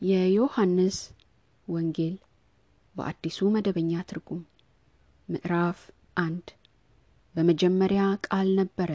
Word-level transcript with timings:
የዮሐንስ 0.00 0.96
ወንጌል 1.68 2.16
በአዲሱ 2.96 3.38
መደበኛ 3.54 3.92
ትርጉም 4.08 4.42
ምዕራፍ 5.28 5.78
አንድ 6.16 6.46
በመጀመሪያ 7.34 8.02
ቃል 8.26 8.48
ነበረ፣ 8.60 8.90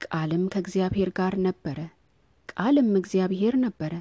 ቃልም 0.00 0.44
ከእግዚአብሔር 0.52 1.10
ጋር 1.18 1.34
ነበረ፣ 1.46 1.78
ቃልም 2.52 2.90
እግዚአብሔር 3.00 3.54
ነበረ። 3.64 3.92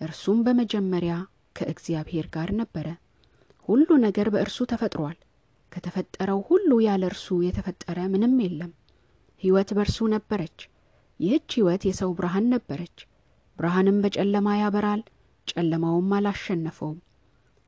እርሱም 0.00 0.38
በመጀመሪያ 0.46 1.14
ከእግዚአብሔር 1.56 2.28
ጋር 2.34 2.50
ነበረ። 2.60 2.86
ሁሉ 3.68 3.88
ነገር 4.06 4.28
በእርሱ 4.34 4.66
ተፈጥሯል። 4.72 5.18
ከተፈጠረው 5.72 6.40
ሁሉ 6.48 6.70
ያለ 6.86 7.04
እርሱ 7.10 7.28
የተፈጠረ 7.46 7.98
ምንም 8.12 8.36
የለም። 8.42 8.72
ሕይወት 9.42 9.70
በእርሱ 9.76 10.06
ነበረች፣ 10.12 10.58
ይህች 11.20 11.50
ሕይወት 11.56 11.82
የሰው 11.88 12.12
ብርሃን 12.18 12.46
ነበረች። 12.52 12.96
ብርሃንም 13.56 13.98
በጨለማ 14.04 14.48
ያበራል፣ 14.58 15.02
ጨለማውም 15.48 16.10
አላሸነፈውም። 16.16 16.98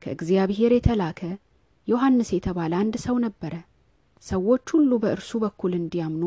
ከእግዚአብሔር 0.01 0.71
የተላከ 0.75 1.21
ዮሐንስ 1.87 2.29
የተባለ 2.35 2.73
አንድ 2.81 2.95
ሰው 3.05 3.15
ነበረ። 3.25 3.53
ሰዎች 4.23 4.65
ሁሉ 4.75 4.91
በእርሱ 5.03 5.31
በኩል 5.43 5.73
እንዲያምኑ 5.79 6.23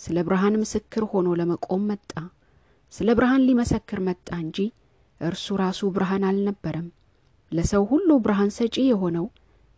ስለ 0.00 0.16
ብርሃን 0.26 0.54
ምስክር 0.62 1.04
ሆኖ 1.12 1.28
ለመቆም 1.40 1.82
መጣ። 1.90 2.12
ስለ 2.92 3.08
ብርሃን 3.18 3.44
ሊመሰክር 3.48 4.00
መጣ 4.08 4.28
እንጂ 4.42 4.58
እርሱ 5.20 5.46
ራሱ 5.62 5.80
ብርሃን 5.94 6.24
አልነበረም። 6.28 6.88
ለሰው 7.52 7.82
ሁሉ 7.90 8.08
ብርሃን 8.24 8.50
ሰጪ 8.56 8.76
የሆነው 8.88 9.26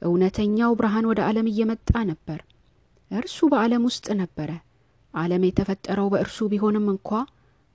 እውነተኛው 0.02 0.72
ብርሃን 0.78 1.08
ወደ 1.10 1.20
ዓለም 1.28 1.46
እየመጣ 1.50 1.90
ነበር። 2.10 2.40
እርሱ 3.10 3.38
በዓለም 3.52 3.82
ውስጥ 3.88 4.06
ነበረ። 4.20 4.50
ዓለም 5.14 5.42
የተፈጠረው 5.46 6.08
በእርሱ 6.12 6.38
ቢሆንም 6.52 6.86
እንኳ 6.94 7.08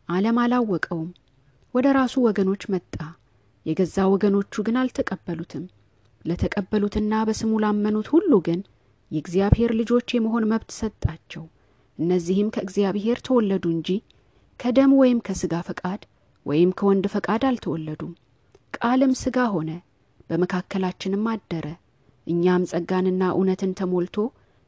ዓለም 0.10 0.38
አላወቀውም። 0.44 1.10
ወደ 1.74 1.88
ራሱ 1.98 2.16
ወገኖች 2.26 2.64
መጣ፣ 2.74 2.96
የገዛ 3.66 4.06
ወገኖቹ 4.12 4.64
ግን 4.68 4.78
አልተቀበሉትም። 4.82 5.64
ለተቀበሉትና 6.26 7.14
በስሙ 7.28 7.52
ላመኑት 7.64 8.08
ሁሉ 8.14 8.34
ግን 8.48 8.60
የእግዚአብሔር 9.12 9.72
ልጆች 9.80 10.08
የመሆን 10.16 10.48
መብት 10.52 10.72
ሰጣቸው። 10.80 11.44
እነዚህም 11.98 12.52
ከእግዚአብሔር 12.54 13.18
ተወለዱ 13.26 13.66
እንጂ 13.76 13.90
ከደም 14.60 14.92
ወይም 15.00 15.20
ከሥጋ 15.28 15.56
ፈቃድ 15.68 16.02
ወይም 16.46 16.70
ከወንድ 16.78 17.06
ፈቃድ 17.14 17.44
አልተወለዱም። 17.50 18.14
ቃልም 18.78 19.12
ሥጋ 19.22 19.38
ሆነ፣ 19.54 19.70
በመካከላችንም 20.30 21.26
አደረ። 21.34 21.66
እኛም 22.28 22.64
ጸጋንና 22.72 23.24
እውነትን 23.36 23.72
ተሞልቶ 23.80 24.18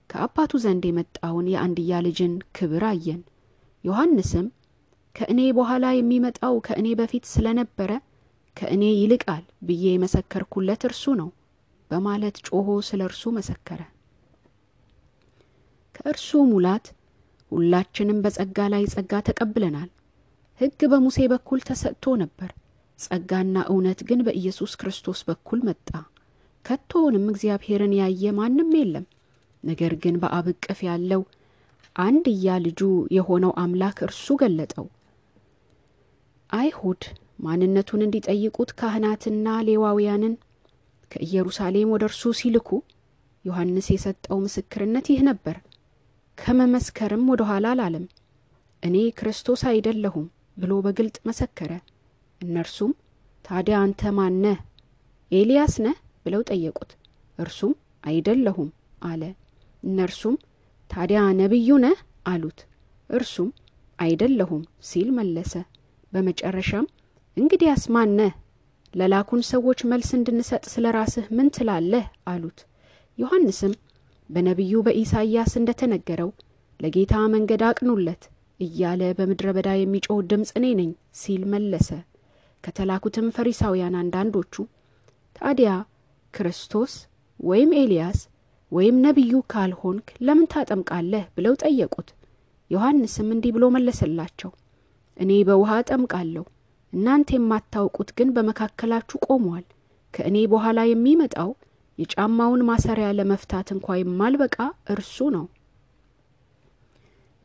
ከአባቱ 0.09 0.53
ዘንድ 0.63 0.83
የመጣውን 0.87 1.45
የአንድያ 1.51 2.01
ልጅን 2.05 2.33
ክብር 2.57 2.83
አየን። 2.89 3.21
ዮሐንስም 3.83 4.47
ከእኔ 5.15 5.39
በኋላ 5.57 5.85
የሚመጣው 5.93 6.55
ከእኔ 6.67 6.87
በፊት 6.99 7.25
ስለነበረ 7.33 7.91
ከእኔ 8.57 8.83
ይልቃል 8.93 9.43
ብዬ 9.67 9.85
የመሰከርኩለት 9.93 10.83
እርሱ 10.89 11.03
ነው 11.19 11.29
በማለት 11.91 12.37
ጮሆ 12.47 12.67
ስለ 12.87 13.01
እርሱ 13.09 13.23
መሰከረ። 13.35 13.81
ከእርሱ 15.95 16.29
ሙላት 16.49 16.85
ሁላችንም 17.51 18.21
በጸጋ 18.23 18.59
ላይ 18.73 18.83
ጸጋ 18.93 19.21
ተቀብለናል። 19.27 19.89
ሕግ 20.59 20.81
በሙሴ 20.91 21.17
በኩል 21.31 21.59
ተሰጥቶ 21.67 22.13
ነበር፣ 22.21 22.49
ጸጋና 22.99 23.57
እውነት 23.71 23.99
ግን 24.09 24.19
በኢየሱስ 24.25 24.73
ክርስቶስ 24.81 25.19
በኩል 25.29 25.59
መጣ። 25.67 25.89
ከቶውንም 26.65 27.25
እግዚአብሔርን 27.31 27.93
ያየ 27.99 28.31
ማንም 28.37 28.69
የለም። 28.77 29.05
ነገር 29.63 29.93
ግን 30.03 30.15
በአብ 30.21 30.47
እቅፍ 30.53 30.79
ያለው 30.87 31.21
አንድያ 31.95 32.55
ልጁ 32.65 32.81
የሆነው 33.15 33.51
አምላክ 33.61 33.97
እርሱ 34.07 34.25
ገለጠው። 34.41 34.87
አይሁድ 36.49 37.03
ማንነቱን 37.45 38.03
እንዲጠይቁት 38.05 38.69
ካህናትና 38.79 39.47
ሌዋውያንን 39.67 40.33
ከኢየሩሳሌም 41.11 41.91
ወደ 41.93 42.03
እርሱ 42.09 42.31
ሲልኩ 42.39 42.69
ዮሐንስ 43.45 43.87
የሰጠው 43.93 44.37
ምስክርነት 44.45 45.07
ይህ 45.11 45.21
ነበር። 45.29 45.57
ከመመስከርም 46.37 47.23
ወደ 47.31 47.41
ኋላ 47.49 47.65
አላለም። 47.73 48.05
እኔ 48.83 48.95
ክርስቶስ 49.19 49.61
አይደለሁም 49.71 50.25
ብሎ 50.57 50.73
በግልጥ 50.85 51.17
መሰከረ። 51.27 51.71
እነርሱም 52.41 52.91
ታዲያ 53.45 53.75
አንተ 53.83 54.11
ማን 54.17 54.35
ነህ? 54.43 54.57
ኤልያስ 55.31 55.75
ነህ 55.85 55.95
ብለው 56.25 56.41
ጠየቁት። 56.49 56.91
እርሱም 57.39 57.73
አይደለሁም 58.03 58.69
አለ። 59.03 59.21
እነርሱም 59.83 60.35
ታዲያ 60.89 61.21
ነቢዩ 61.41 61.77
ነህ 61.85 61.97
አሉት። 62.27 62.59
እርሱም 63.09 63.49
አይደለሁም 63.99 64.61
ሲል 64.81 65.09
መለሰ። 65.17 65.53
በመጨረሻም 66.13 66.85
እንግዲያስ 67.37 67.83
ማን 67.93 68.11
ነህ? 68.19 68.33
ለላኩን 68.93 69.41
ሰዎች 69.49 69.79
መልስ 69.91 70.09
እንድንሰጥ 70.17 70.63
ስለ 70.73 70.85
ራስህ 70.97 71.25
ምን 71.37 71.47
ትላለህ? 71.55 72.03
አሉት። 72.31 72.59
ዮሐንስም 73.17 73.73
በነቢዩ 74.29 74.73
በኢሳይያስ 74.85 75.51
እንደ 75.59 75.71
ተነገረው 75.81 76.29
ለጌታ 76.79 77.13
መንገድ 77.33 77.61
አቅኑለት 77.69 78.23
እያለ 78.59 79.01
በምድረ 79.17 79.47
በዳ 79.55 79.69
የሚጮህ 79.75 80.19
ድምፅ 80.29 80.51
እኔ 80.59 80.65
ነኝ 80.79 80.89
ሲል 81.21 81.43
መለሰ። 81.53 81.89
ከተላኩትም 82.63 83.27
ፈሪሳውያን 83.35 83.99
አንዳንዶቹ 84.01 84.53
ታዲያ 85.35 85.71
ክርስቶስ 86.33 86.93
ወይም 87.39 87.71
ኤልያስ 87.81 88.19
ወይም 88.71 88.95
ነቢዩ 89.05 89.33
ካልሆንክ 89.51 90.07
ለምን 90.25 90.47
ታጠምቃለህ? 90.53 91.25
ብለው 91.35 91.53
ጠየቁት። 91.63 92.09
ዮሐንስም 92.71 93.27
እንዲህ 93.33 93.51
ብሎ 93.55 93.65
መለሰላቸው፣ 93.75 94.51
እኔ 95.17 95.31
በውሃ 95.47 95.71
አጠምቃለሁ፣ 95.81 96.45
እናንተ 96.95 97.29
የማታውቁት 97.35 98.09
ግን 98.17 98.29
በመካከላችሁ 98.35 99.17
ቆሟል። 99.27 99.63
ከእኔ 100.13 100.37
በኋላ 100.51 100.79
የሚመጣው 100.87 101.49
የጫማውን 101.99 102.61
ማሰሪያ 102.69 103.07
ለመፍታት 103.17 103.67
እንኳ 103.75 103.97
የማልበቃ 103.99 104.57
እርሱ 104.93 105.17
ነው። 105.35 105.45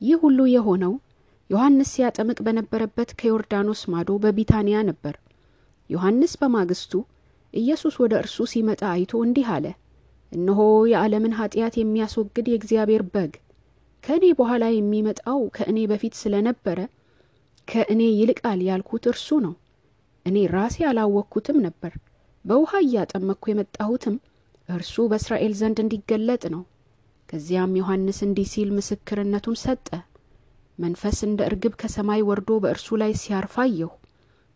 ይህ 0.01 0.19
ሁሉ 0.23 0.41
የሆነው 0.53 0.93
ዮሐንስ 1.51 1.89
ሲያጠምቅ 1.95 2.39
በነበረበት 2.47 3.11
ከዮርዳኖስ 3.21 3.81
ማዶ 3.93 4.11
በቢታንያ 4.23 4.79
ነበር። 4.91 5.15
ዮሐንስ 5.91 6.33
በማግስቱ 6.41 6.93
ኢየሱስ 7.55 7.95
ወደ 8.03 8.15
እርሱ 8.23 8.39
ሲመጣ 8.53 8.83
አይቶ 8.93 9.13
እንዲህ 9.25 9.49
አለ፣ 9.55 9.67
እነሆ 10.33 10.61
የዓለምን 10.91 11.37
ኀጢአት 11.39 11.75
የሚያስወግድ 11.79 12.47
የእግዚአብሔር 12.51 13.03
በግ። 13.15 13.33
ከእኔ 14.05 14.25
በኋላ 14.39 14.65
የሚመጣው 14.73 15.41
ከእኔ 15.57 15.79
በፊት 15.91 16.15
ስለነበረ 16.21 16.79
ከእኔ 17.71 18.03
ይልቃል 18.13 18.61
ያልኩት 18.69 19.05
እርሱ 19.11 19.29
ነው። 19.45 19.55
እኔ 20.27 20.37
ራሴ 20.55 20.77
አላወቅኩትም 20.89 21.59
ነበር። 21.67 21.93
በውሃ 22.45 22.73
እያጠመቅኩ 22.85 23.45
የመጣሁትም 23.51 24.17
እርሱ 24.69 24.97
በእስራኤል 25.11 25.53
ዘንድ 25.61 25.79
እንዲገለጥ 25.85 26.43
ነው። 26.55 26.63
ከዚያም 27.29 27.77
ዮሐንስ 27.81 28.19
እንዲህ 28.27 28.47
ሲል 28.53 28.71
ምስክርነቱን 28.77 29.57
ሰጠ። 29.63 29.89
መንፈስ 30.79 31.19
እንደ 31.27 31.41
እርግብ 31.49 31.75
ከሰማይ 31.81 32.21
ወርዶ 32.29 32.51
በእርሱ 32.63 32.89
ላይ 33.03 33.13
ሲያርፍ 33.23 33.55
አየሁ። 33.65 33.91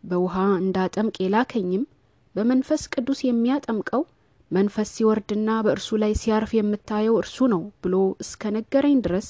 በውሃ 0.05 0.35
እንዳጠምቅ 0.61 1.17
የላከኝም 1.23 1.85
በመንፈስ 2.35 2.83
ቅዱስ 2.95 3.21
የሚያጠምቀው 3.25 4.03
መንፈስ 4.51 4.89
ሲወርድና 4.97 5.51
በእርሱ 5.67 5.97
ላይ 6.03 6.13
ሲያርፍ 6.21 6.51
የምታየው 6.57 7.15
እርሱ 7.21 7.47
ነው 7.53 7.63
ብሎ 7.83 7.95
እስከ 8.25 8.53
ነገረኝ 8.57 8.97
ድረስ 9.07 9.29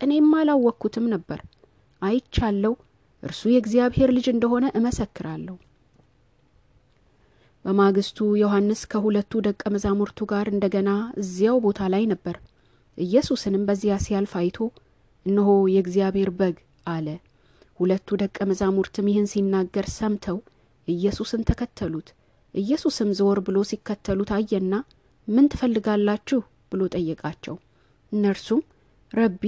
እኔም 0.00 0.30
አላወቅኩትም 0.40 1.06
ነበር። 1.14 1.40
አይቻለው፣ 2.02 2.74
እርሱ 3.22 3.42
የእግዚአብሔር 3.50 4.10
ልጅ 4.16 4.26
እንደሆነ 4.32 4.64
እመሰክራለሁ። 4.78 5.56
በማግስቱ 7.64 8.18
ዮሐንስ 8.40 8.80
ከሁለቱ 8.92 9.40
ደቀ 9.46 9.62
መዛሙርቱ 9.74 10.20
ጋር 10.32 10.46
እንደገና 10.52 10.90
እዚያው 11.20 11.58
ቦታ 11.64 11.80
ላይ 11.92 12.04
ነበር። 12.12 12.36
ኢየሱስንም 12.98 13.66
በዚያ 13.68 13.94
ሲያልፍ 14.04 14.32
አይቶ 14.40 14.58
እነሆ 15.26 15.50
የእግዚአብሔር 15.74 16.30
በግ 16.38 16.56
አለ። 16.86 17.06
ሁለቱ 17.80 18.08
ደቀ 18.22 18.38
መዛሙርትም 18.50 19.06
ይህን 19.10 19.28
ሲናገር 19.32 19.86
ሰምተው 19.94 20.38
ኢየሱስን 20.88 21.42
ተከተሉት። 21.48 22.08
ኢየሱስም 22.54 23.10
ዘወር 23.18 23.38
ብሎ 23.46 23.58
ሲከተሉት 23.70 24.30
አየና 24.36 24.74
ምን 25.28 25.46
ትፈልጋላችሁ 25.52 26.40
ብሎ 26.72 26.82
ጠየቃቸው። 26.94 27.56
እነርሱም 28.12 28.60
ረቢ 29.12 29.42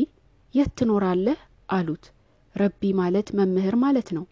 የት 0.54 0.72
ትኖራለህ 0.78 1.38
አሉት። 1.70 2.04
ረቢ 2.54 2.92
ማለት 3.00 3.28
መምህር 3.38 3.76
ማለት 3.84 4.08
ነው። 4.16 4.24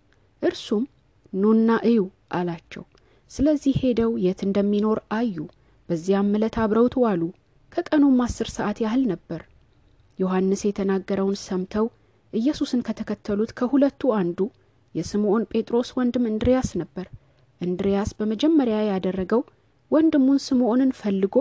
እርሱም 0.42 0.84
ኑና 1.32 1.70
እዩ 1.90 2.00
አላቸው። 2.32 2.84
ስለዚህ 3.30 3.74
ሄደው 3.82 4.12
የት 4.24 4.40
እንደሚኖር 4.46 4.98
አዩ። 5.18 5.36
በዚያም 5.88 6.34
ዕለት 6.36 6.56
አብረውት 6.62 6.94
ዋሉ። 7.02 7.22
ከቀኑም 7.72 8.18
አስር 8.24 8.48
ሰዓት 8.56 8.78
ያህል 8.84 9.02
ነበር። 9.12 9.40
ዮሐንስ 10.18 10.62
የተናገረውን 10.66 11.38
ሰምተው 11.44 11.86
ኢየሱስን 12.32 12.84
ከተከተሉት 12.86 13.50
ከሁለቱ 13.58 14.12
አንዱ 14.18 14.38
የስምዖን 14.94 15.46
ጴጥሮስ 15.52 15.90
ወንድም 15.98 16.24
እንድርያስ 16.30 16.70
ነበር። 16.82 17.06
እንድርያስ 17.60 18.10
በመጀመሪያ 18.18 18.78
ያደረገው 18.90 19.42
ወንድሙን 19.90 20.38
ስምዖንን 20.46 20.92
ፈልጎ 21.00 21.36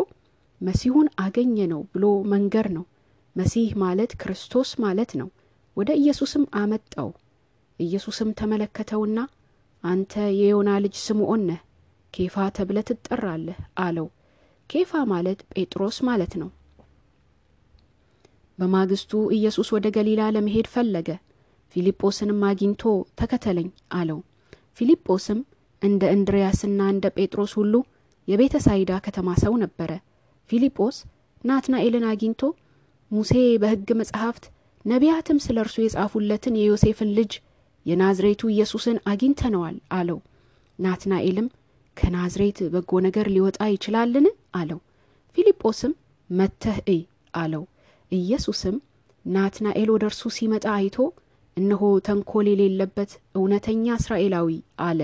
መሲሁን 0.62 1.08
አገኘ 1.24 1.58
ነው 1.72 1.82
ብሎ 1.94 2.04
መንገር 2.34 2.68
ነው። 2.76 2.86
መሲህ 3.36 3.70
ማለት 3.84 4.12
ክርስቶስ 4.22 4.70
ማለት 4.84 5.12
ነው። 5.20 5.28
ወደ 5.78 5.90
ኢየሱስም 6.02 6.44
አመጣው። 6.60 7.10
ኢየሱስም 7.80 8.30
ተመለከተውና 8.40 9.20
አንተ 9.84 10.14
የዮና 10.40 10.70
ልጅ 10.84 10.96
ስምዖን 11.06 11.44
ነህ፣ 11.50 11.60
ኬፋ 12.14 12.46
ተብለ 12.58 12.78
ትጠራለህ 12.90 13.60
አለው። 13.84 14.08
ኬፋ 14.70 14.92
ማለት 15.12 15.40
ጴጥሮስ 15.54 15.98
ማለት 16.08 16.34
ነው። 16.42 16.50
በማግስቱ 18.60 19.12
ኢየሱስ 19.38 19.68
ወደ 19.76 19.88
ገሊላ 19.96 20.22
ለመሄድ 20.36 20.68
ፈለገ። 20.74 21.10
ፊልጶስንም 21.76 22.42
አግኝቶ 22.50 22.82
ተከተለኝ 23.20 23.68
አለው። 24.00 24.20
ፊልጶስም 24.80 25.40
እንደ 25.82 26.04
እንድርያስና 26.16 26.82
እንደ 26.94 27.06
ጴጥሮስ 27.16 27.54
ሁሉ 27.60 27.74
የቤተ 28.28 28.56
ሳይዳ 28.66 28.92
ከተማ 29.06 29.30
ሰው 29.44 29.54
ነበረ። 29.64 29.92
ፊልጶስ 30.50 30.98
ናትናኤልን 31.44 32.06
አግኝቶ 32.12 32.42
ሙሴ 33.12 33.32
በሕግ 33.62 33.90
መጻሕፍት 34.00 34.46
ነቢያትም 34.86 35.40
ስለ 35.46 35.58
እርሱ 35.64 35.76
የጻፉለትን 35.82 36.60
የዮሴፍን 36.60 37.10
ልጅ 37.18 37.34
የናዝሬቱ 37.86 38.42
ኢየሱስን 38.54 38.98
አግኝተነዋል 39.12 39.78
አለው። 39.98 40.20
ናትናኤልም 40.80 41.48
ከናዝሬት 41.98 42.60
በጎ 42.74 42.92
ነገር 43.06 43.26
ሊወጣ 43.34 43.60
ይችላልን? 43.74 44.28
አለው። 44.56 44.80
ፊልጶስም 45.38 45.94
መተህ 46.30 46.78
እይ 46.88 47.02
አለው። 47.34 47.64
ኢየሱስም 48.12 48.76
ናትናኤል 49.26 49.90
ወደ 49.94 50.04
እርሱ 50.10 50.24
ሲመጣ 50.38 50.66
አይቶ 50.78 50.98
እነሆ 51.58 51.84
ተንኮል 52.08 52.48
የሌለበት 52.52 53.12
እውነተኛ 53.36 53.86
እስራኤላዊ 54.00 54.50
አለ። 54.86 55.02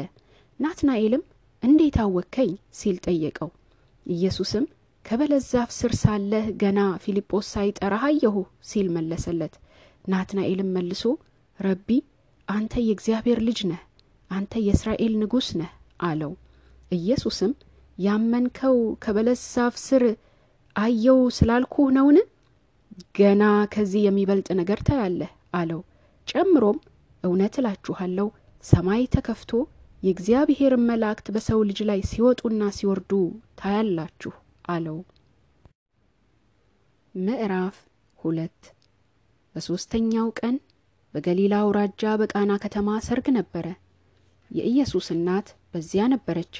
ናትናኤልም 0.60 1.24
እንዴት 1.64 1.96
አወከኝ 2.04 2.52
ሲል 2.74 2.98
ጠየቀው። 3.06 3.50
ኢየሱስም 4.06 4.66
ከበለስ 5.06 5.48
ስር 5.76 5.94
ሳለህ 6.00 6.46
ገና 6.62 6.80
ፊልጶስ 7.04 7.46
ሳይጠራህ 7.54 8.04
አየሁ 8.10 8.36
ሲል 8.70 8.88
መለሰለት። 8.96 9.54
ናትናኤልም 10.08 10.70
መልሶ 10.76 11.04
ረቢ 11.60 11.90
አንተ 12.48 12.74
የእግዚአብሔር 12.84 13.40
ልጅ 13.48 13.60
ነህ፣ 13.72 13.82
አንተ 14.32 14.54
የእስራኤል 14.66 15.14
ንጉሥ 15.22 15.48
ነህ 15.60 15.72
አለው። 16.02 16.32
ኢየሱስም 16.92 17.52
ያመንከው 17.98 18.76
ከበለስ 19.04 19.42
ዛፍ 19.54 19.76
ስር 19.86 20.04
አየው 20.76 21.20
ስላልኩህ 21.38 21.88
ነውን? 21.98 22.18
ገና 23.18 23.44
ከዚህ 23.74 24.02
የሚበልጥ 24.06 24.48
ነገር 24.60 24.80
ታያለህ 24.88 25.32
አለው። 25.54 25.82
ጨምሮም 26.28 26.78
እውነት 27.24 27.56
እላችኋለሁ 27.62 28.28
ሰማይ 28.64 29.04
ተከፍቶ 29.16 29.52
የእግዚአብሔርን 30.04 30.84
መላእክት 30.90 31.28
በሰው 31.36 31.60
ልጅ 31.70 31.80
ላይ 31.90 32.00
ሲወጡና 32.10 32.64
ሲወርዱ 32.78 33.12
ታያላችሁ 33.60 34.34
አለው። 34.68 34.98
ምዕራፍ 37.16 37.78
ሁለት 38.20 38.60
በሦስተኛው 39.58 40.28
ቀን 40.40 40.56
በገሊላ 41.14 41.54
አውራጃ 41.62 42.02
በቃና 42.22 42.52
ከተማ 42.64 42.98
ሰርግ 43.06 43.28
ነበረ። 43.38 43.68
የኢየሱስ 44.52 45.08
እናት 45.16 45.48
በዚያ 45.72 46.04
ነበረች። 46.12 46.56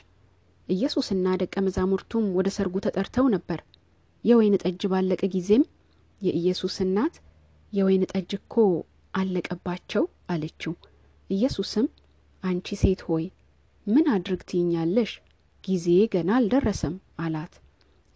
ኢየሱስና 0.68 1.36
ደቀ 1.42 1.56
መዛሙርቱም 1.66 2.26
ወደ 2.38 2.48
ሰርጉ 2.56 2.76
ተጠርተው 2.86 3.26
ነበር። 3.36 3.60
የወይን 4.24 4.56
ጠጅ 4.64 4.82
ባለቀ 4.94 5.22
ጊዜም 5.36 5.64
የኢየሱስ 6.22 6.76
እናት 6.86 7.16
የወይን 7.74 8.04
ጠጅ 8.12 8.32
እኮ 8.40 8.56
አለቀባቸው 9.14 10.04
አለችው። 10.30 10.74
ኢየሱስም 11.30 11.86
አንቺ 12.44 12.78
ሴት 12.82 13.04
ሆይ 13.08 13.26
ምን 13.88 14.08
አድርግ 14.16 14.42
ትይኛለሽ? 14.50 15.12
ጊዜ 15.64 15.86
ገና 16.14 16.32
አልደረሰም 16.38 16.96
አላት። 17.20 17.54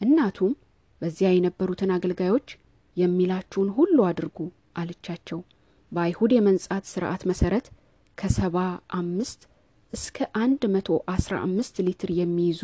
እናቱም 0.01 0.53
በዚያ 1.01 1.29
የነበሩትን 1.33 1.93
አገልጋዮች 1.95 2.49
የሚላችሁን 2.97 3.69
ሁሉ 3.77 3.97
አድርጉ 4.09 4.37
አለቻቸው። 4.75 5.39
በአይሁድ 5.91 6.31
የመንጻት 6.35 6.85
ሥርዓት 6.91 7.23
መሠረት 7.31 7.65
ከሰባ 8.18 8.57
አምስት 8.97 9.41
እስከ 9.94 10.27
አንድ 10.41 10.62
መቶ 10.73 10.89
አስራ 11.13 11.33
አምስት 11.45 11.75
ሊትር 11.85 12.12
የሚይዙ 12.19 12.62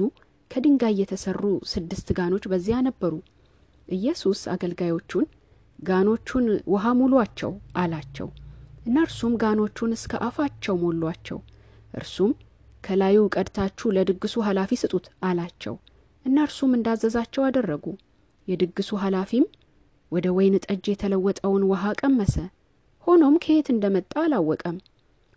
ከድንጋይ 0.52 0.96
የተሰሩ 1.02 1.42
ስድስት 1.72 2.08
ጋኖች 2.18 2.44
በዚያ 2.52 2.78
ነበሩ። 2.88 3.14
ኢየሱስ 3.88 4.42
አገልጋዮቹን 4.54 5.26
ጋኖቹን 5.80 6.46
ውሃ 6.74 6.86
ሙሏቸው 7.00 7.52
አላቸው። 7.82 8.28
እነርሱም 8.88 9.34
ጋኖቹን 9.42 9.92
እስከ 9.98 10.14
አፋቸው 10.28 10.76
ሞሏቸው። 10.84 11.40
እርሱም 11.94 12.32
ከላዩ 12.84 13.20
ቀድታችሁ 13.36 13.88
ለድግሱ 13.96 14.36
ኃላፊ 14.48 14.72
ስጡት 14.82 15.06
አላቸው። 15.30 15.76
እነርሱም 16.26 16.72
እንዳዘዛቸው 16.78 17.44
አደረጉ። 17.48 17.86
የድግሱ 18.48 18.90
ኃላፊም 19.04 19.46
ወደ 20.12 20.28
ወይን 20.36 20.56
ጠጅ 20.66 20.86
የተለወጠውን 20.90 21.64
ውሃ 21.70 21.94
ቀመሰ። 22.00 22.36
ሆኖም 23.08 23.36
ከየት 23.44 23.68
እንደመጣ 23.74 24.14
አላወቀም። 24.24 24.78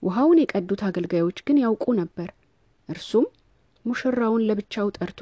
ውሃውን 0.03 0.41
የቀዱት 0.43 0.83
አገልጋዮች 0.89 1.39
ግን 1.47 1.57
ያውቁ 1.63 1.85
ነበር። 2.01 2.29
እርሱም 2.89 3.27
ሙሽራውን 3.85 4.47
ለብቻው 4.49 4.89
ጠርቶ 4.97 5.21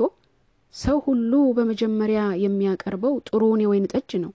ሰው 0.74 0.98
ሁሉ 1.06 1.32
በመጀመሪያ 1.56 2.20
የሚያቀርበው 2.42 3.14
ጥሩውን 3.28 3.62
የወይን 3.64 3.88
ጠጅ 3.92 4.10
ነው። 4.24 4.32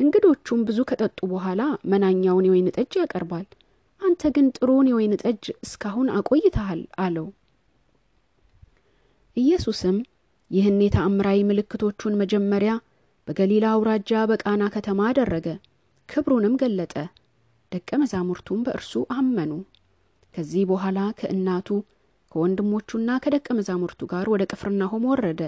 እንግዶቹም 0.00 0.60
ብዙ 0.66 0.78
ከጠጡ 0.90 1.18
በኋላ 1.30 1.62
መናኛውን 1.90 2.46
የወይን 2.48 2.68
ጠጅ 2.76 2.92
ያቀርባል። 3.00 3.46
አንተ 4.00 4.30
ግን 4.34 4.46
ጥሩውን 4.56 4.88
የወይን 4.90 5.14
ጠጅ 5.22 5.44
እስካሁን 5.64 6.08
አቆይተሃል 6.18 6.82
አለው። 7.04 7.26
ኢየሱስም 9.36 9.96
ይህን 10.50 10.78
የተአምራዊ 10.84 11.38
ምልክቶቹን 11.48 12.18
መጀመሪያ 12.20 12.72
በገሊላ 13.28 13.66
አውራጃ 13.72 14.10
በቃና 14.30 14.62
ከተማ 14.74 15.00
አደረገ፣ 15.08 15.46
ክብሩንም 16.08 16.54
ገለጠ። 16.60 16.94
ደቀ 17.72 17.90
መዛሙርቱም 18.02 18.60
በእርሱ 18.66 18.92
አመኑ። 19.16 19.50
ከዚህ 20.34 20.62
በኋላ 20.70 20.98
ከእናቱ 21.18 21.68
ከወንድሞቹና 22.32 23.10
ከደቀ 23.24 23.46
መዛሙርቱ 23.58 24.00
ጋር 24.12 24.26
ወደ 24.32 24.42
ቅፍርናሆም 24.50 25.04
ወረደ። 25.10 25.42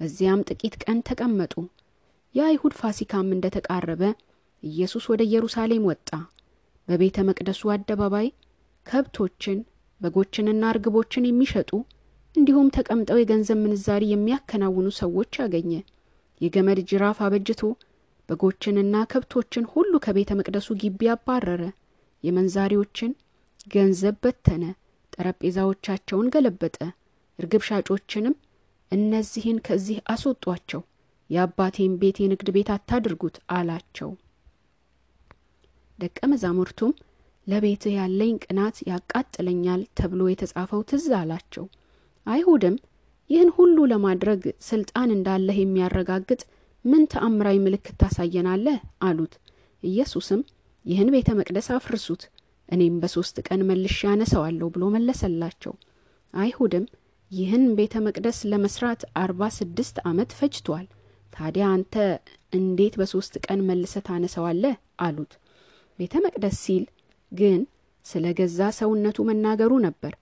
በዚያም 0.00 0.44
ጥቂት 0.48 0.74
ቀን 0.82 0.98
ተቀመጡ። 1.08 1.54
የአይሁድ 2.34 2.74
ፋሲካም 2.80 3.32
እንደ 3.34 3.46
ተቃረበ 3.56 4.02
ኢየሱስ 4.62 5.06
ወደ 5.12 5.22
ኢየሩሳሌም 5.28 5.86
ወጣ። 5.90 6.08
በቤተ 6.88 7.24
መቅደሱ 7.28 7.62
አደባባይ 7.74 8.28
ከብቶችን 8.86 9.58
በጎችንና 10.00 10.62
እርግቦችን 10.72 11.28
የሚሸጡ 11.28 11.70
እንዲሁም 12.36 12.68
ተቀምጠው 12.76 13.20
የገንዘብ 13.20 13.58
ምንዛሪ 13.64 14.04
የሚያከናውኑ 14.10 14.88
ሰዎች 15.00 15.34
አገኘ። 15.44 15.72
የገመድ 16.42 16.78
ጅራፍ 16.90 17.18
አበጅቶ 17.24 17.62
በጎችንና 18.28 18.96
ከብቶችን 19.12 19.68
ሁሉ 19.72 19.92
ከቤተ 20.04 20.30
መቅደሱ 20.38 20.68
ግቢ 20.82 21.08
አባረረ። 21.14 21.62
የመንዛሪዎችን 22.24 23.12
ገንዘብ 23.66 24.16
በተነ፣ 24.24 24.64
ጠረጴዛዎቻቸውን 25.12 26.30
ገለበጠ። 26.34 26.76
እርግብ 27.38 27.62
ሻጮችንም 27.68 28.34
እነዚህን 28.92 29.58
ከዚህ 29.66 29.98
አስወጧቸው፣ 30.12 30.82
የአባቴን 31.30 31.92
ቤት 32.00 32.16
የንግድ 32.22 32.48
ቤት 32.56 32.68
አታድርጉት 32.74 33.36
አላቸው። 33.56 34.10
ደቀ 35.98 36.18
መዛሙርቱም 36.32 36.92
ለቤትህ 37.46 37.94
ያለኝ 37.98 38.34
ቅናት 38.44 38.76
ያቃጥለኛል 38.88 39.80
ተብሎ 39.98 40.22
የተጻፈው 40.30 40.82
ትዝ 40.90 41.06
አላቸው። 41.20 41.64
አይሁድም 42.26 42.76
ይህን 43.32 43.50
ሁሉ 43.56 43.76
ለማድረግ 43.92 44.40
ስልጣን 44.66 45.10
እንዳለህ 45.14 45.56
የሚያረጋግጥ 45.60 46.40
ምን 46.84 47.02
ተአምራዊ 47.12 47.56
ምልክት 47.64 47.94
ታሳየናለህ? 48.02 48.76
አሉት። 49.02 49.34
ኢየሱስም 49.82 50.40
ይህን 50.84 51.08
ቤተ 51.14 51.30
መቅደስ 51.38 51.68
አፍርሱት፣ 51.76 52.22
እኔም 52.68 52.94
በሦስት 53.02 53.36
ቀን 53.46 53.60
መልሼ 53.68 53.98
አነሰዋለሁ 54.12 54.66
ብሎ 54.74 54.84
መለሰላቸው። 54.94 55.74
አይሁድም 56.34 56.84
ይህን 57.30 57.64
ቤተ 57.78 57.94
መቅደስ 58.06 58.38
ለመስራት 58.50 59.02
አርባ 59.16 59.48
ስድስት 59.58 59.96
ዓመት 60.10 60.32
ፈጅቷል። 60.38 60.86
ታዲያ 61.32 61.66
አንተ 61.74 61.94
እንዴት 62.52 62.94
በሦስት 63.00 63.34
ቀን 63.46 63.60
መልሰ 63.68 63.94
ታነሰዋለህ? 64.08 64.74
አሉት። 65.00 65.32
ቤተ 65.98 66.14
መቅደስ 66.24 66.58
ሲል 66.64 66.84
ግን 67.32 67.60
ስለ 68.06 68.26
ገዛ 68.38 68.60
ሰውነቱ 68.78 69.18
መናገሩ 69.28 69.72
ነበር። 69.86 70.12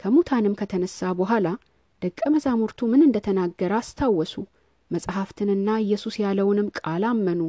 ከሙታንም 0.00 0.54
ከተነሳ 0.60 1.10
በኋላ 1.18 1.46
ደቀ 2.02 2.20
መዛሙርቱ 2.34 2.88
ምን 2.90 3.02
እንደተናገረ 3.06 3.72
አስታወሱ። 3.80 4.34
መጽሐፍትንና 4.90 5.68
ኢየሱስ 5.84 6.14
ያለውንም 6.22 6.68
ቃል 6.78 7.02
አመኑ። 7.10 7.40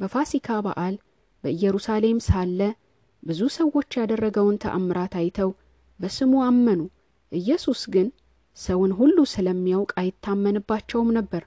በፋሲካ 0.00 0.58
በዓል 0.66 0.94
በኢየሩሳሌም 1.44 2.18
ሳለ 2.26 2.60
ብዙ 3.22 3.40
ሰዎች 3.56 3.90
ያደረገውን 4.00 4.60
ተአምራት 4.62 5.14
አይተው 5.20 5.50
በስሙ 6.00 6.32
አመኑ። 6.46 6.80
ኢየሱስ 7.32 7.82
ግን 7.94 8.08
ሰውን 8.56 8.92
ሁሉ 8.98 9.18
ስለሚያውቅ 9.32 9.92
አይታመንባቸውም 10.00 11.10
ነበር። 11.18 11.42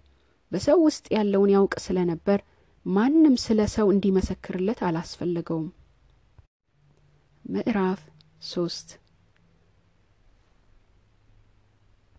በሰው 0.52 0.78
ውስጥ 0.86 1.06
ያለውን 1.16 1.54
ያውቅ 1.56 1.74
ስለነበር 1.86 2.40
ማንም 2.86 3.36
ስለ 3.44 3.62
ሰው 3.76 3.88
እንዲመሰክርለት 3.94 4.80
አላስፈለገውም። 4.88 5.68
ምዕራፍ 7.46 8.02
ሶስት 8.48 8.90